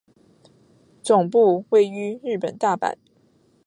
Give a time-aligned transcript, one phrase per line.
[1.03, 2.95] 总部位于日本大阪。